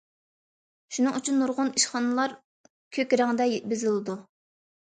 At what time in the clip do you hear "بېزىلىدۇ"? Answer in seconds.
3.75-4.21